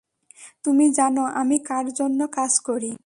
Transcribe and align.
তুমি 0.63 0.85
জান 0.91 1.15
আমি 1.35 1.57
কার 1.65 1.85
জন্য 1.91 2.19
কাজ 2.31 2.53
করি? 2.67 2.91